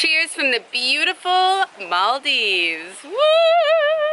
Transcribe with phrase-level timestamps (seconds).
[0.00, 3.02] Cheers from the beautiful Maldives.
[3.02, 4.07] Woo!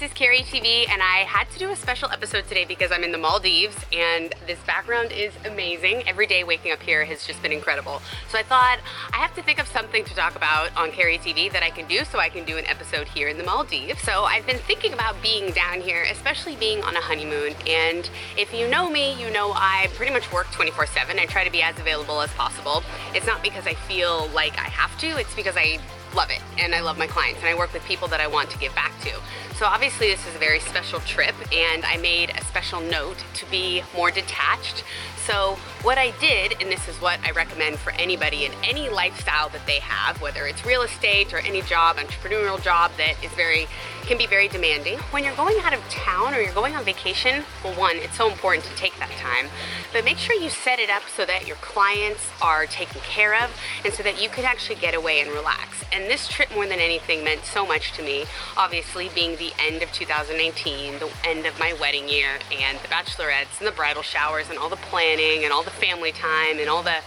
[0.00, 3.04] This is Carrie TV and I had to do a special episode today because I'm
[3.04, 6.02] in the Maldives and this background is amazing.
[6.08, 8.02] Every day waking up here has just been incredible.
[8.28, 8.80] So I thought
[9.12, 11.86] I have to think of something to talk about on Carrie TV that I can
[11.86, 14.00] do so I can do an episode here in the Maldives.
[14.00, 17.54] So I've been thinking about being down here, especially being on a honeymoon.
[17.68, 21.20] And if you know me, you know I pretty much work 24 7.
[21.20, 22.82] I try to be as available as possible.
[23.14, 25.78] It's not because I feel like I have to, it's because I
[26.14, 28.50] love it and I love my clients and I work with people that I want
[28.50, 29.12] to give back to.
[29.56, 33.46] So obviously this is a very special trip and I made a special note to
[33.50, 34.84] be more detached.
[35.26, 39.48] So what I did, and this is what I recommend for anybody in any lifestyle
[39.50, 43.66] that they have, whether it's real estate or any job, entrepreneurial job that is very,
[44.02, 44.98] can be very demanding.
[45.12, 48.30] When you're going out of town or you're going on vacation, well one, it's so
[48.30, 49.48] important to take that time,
[49.94, 53.50] but make sure you set it up so that your clients are taken care of
[53.84, 55.84] and so that you can actually get away and relax.
[55.90, 58.24] And this trip more than anything meant so much to me,
[58.56, 63.58] obviously being the end of 2019, the end of my wedding year and the bachelorettes
[63.58, 66.82] and the bridal showers and all the planning and all the family time and all
[66.82, 67.00] the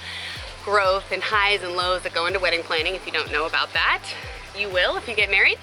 [0.64, 2.96] growth and highs and lows that go into wedding planning.
[2.96, 4.04] If you don't know about that,
[4.58, 5.58] you will if you get married.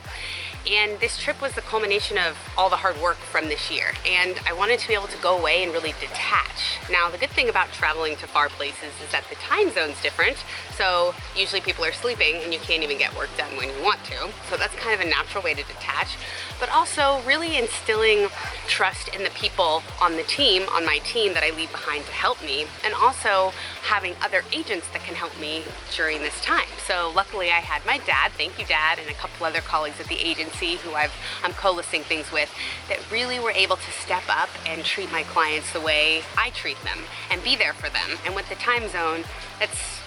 [0.70, 3.92] And this trip was the culmination of all the hard work from this year.
[4.06, 6.78] And I wanted to be able to go away and really detach.
[6.90, 10.38] Now, the good thing about traveling to far places is that the time zone's different.
[10.76, 14.02] So usually people are sleeping and you can't even get work done when you want
[14.04, 14.30] to.
[14.48, 16.16] So that's kind of a natural way to detach.
[16.58, 18.28] But also really instilling
[18.66, 22.12] trust in the people on the team, on my team that I leave behind to
[22.12, 22.66] help me.
[22.84, 23.52] And also
[23.82, 25.62] having other agents that can help me
[25.94, 26.68] during this time.
[26.86, 30.06] So luckily I had my dad, thank you dad, and a couple other colleagues at
[30.06, 32.52] the agency who I've, I'm co-listing things with
[32.88, 36.80] that really were able to step up and treat my clients the way I treat
[36.84, 36.98] them
[37.30, 38.18] and be there for them.
[38.24, 39.24] And with the time zone,
[39.58, 40.00] that's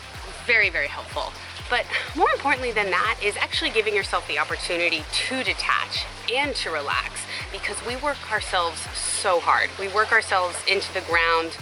[0.46, 1.34] very, very helpful.
[1.70, 6.70] But more importantly than that is actually giving yourself the opportunity to detach and to
[6.72, 7.22] relax
[7.52, 9.70] because we work ourselves so hard.
[9.78, 11.58] We work ourselves into the ground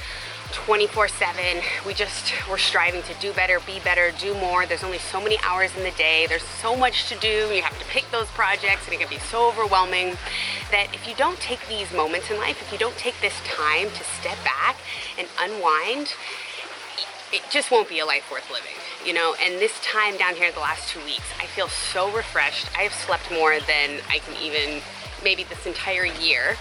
[0.56, 1.44] 24 7.
[1.86, 4.66] We just, we're striving to do better, be better, do more.
[4.66, 6.28] There's only so many hours in the day.
[6.28, 7.54] There's so much to do.
[7.54, 10.16] You have to pick those projects and it can be so overwhelming
[10.72, 13.90] that if you don't take these moments in life, if you don't take this time
[13.90, 14.78] to step back
[15.20, 16.16] and unwind,
[17.34, 19.36] it just won't be a life worth living, you know.
[19.44, 22.70] And this time down here, the last two weeks, I feel so refreshed.
[22.78, 24.82] I have slept more than I can even,
[25.22, 26.56] maybe this entire year.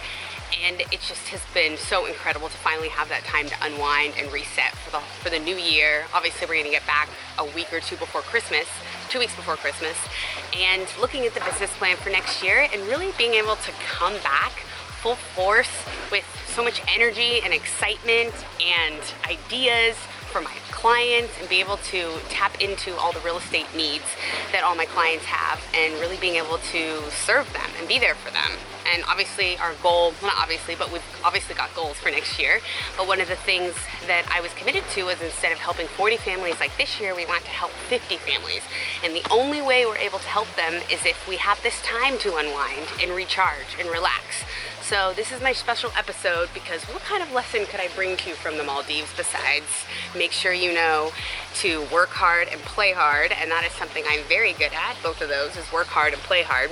[0.63, 4.33] And it just has been so incredible to finally have that time to unwind and
[4.33, 6.05] reset for the for the new year.
[6.15, 8.67] Obviously, we're going to get back a week or two before Christmas,
[9.09, 9.97] two weeks before Christmas,
[10.57, 14.15] and looking at the business plan for next year and really being able to come
[14.23, 14.53] back
[15.03, 15.71] full force
[16.11, 19.97] with so much energy and excitement and ideas
[20.33, 24.05] for my clients and be able to tap into all the real estate needs
[24.51, 28.15] that all my clients have and really being able to serve them and be there
[28.15, 28.51] for them.
[28.93, 32.61] And obviously our goal, well not obviously, but we've obviously got goals for next year.
[32.97, 33.75] But one of the things
[34.07, 37.27] that I was committed to was instead of helping 40 families like this year, we
[37.27, 38.63] want to help 50 families.
[39.05, 42.19] And the only way we're able to help them is if we have this time
[42.19, 44.45] to unwind and recharge and relax.
[44.85, 48.29] So this is my special episode because what kind of lesson could I bring to
[48.29, 49.65] you from the Maldives besides
[50.15, 51.11] make sure you know
[51.63, 54.97] to work hard and play hard and that is something I'm very good at.
[55.03, 56.71] Both of those is work hard and play hard.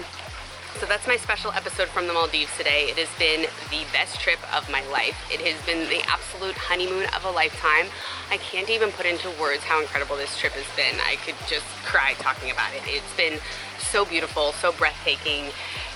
[0.79, 2.87] So that's my special episode from the Maldives today.
[2.91, 5.17] It has been the best trip of my life.
[5.31, 7.87] It has been the absolute honeymoon of a lifetime.
[8.31, 10.99] I can't even put into words how incredible this trip has been.
[11.07, 12.83] I could just cry talking about it.
[12.87, 13.39] It's been
[13.79, 15.53] so beautiful, so breathtaking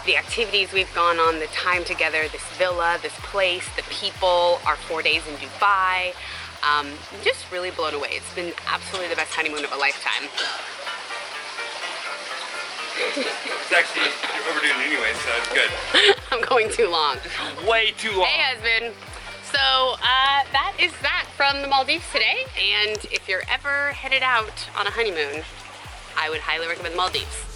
[0.07, 4.77] the activities we've gone on, the time together, this villa, this place, the people, our
[4.77, 6.15] four days in Dubai.
[6.63, 6.87] Um,
[7.23, 8.11] just really blown away.
[8.13, 10.31] It's been absolutely the best honeymoon of a lifetime.
[12.99, 16.17] It's actually you're overdoing it anyway, so it's good.
[16.33, 17.17] I'm going too long.
[17.69, 18.25] Way too long.
[18.27, 18.95] Hey, husband.
[19.53, 22.45] So uh, that is that from the Maldives today.
[22.59, 25.45] And if you're ever headed out on a honeymoon,
[26.17, 27.56] I would highly recommend the Maldives.